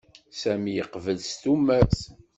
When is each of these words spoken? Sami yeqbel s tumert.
Sami 0.41 0.71
yeqbel 0.73 1.19
s 1.29 1.33
tumert. 1.41 1.99